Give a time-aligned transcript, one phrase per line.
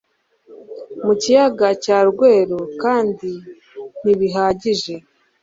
[1.05, 3.31] mu kiyaga cya Rweru kandi
[4.01, 4.95] ntibihagije.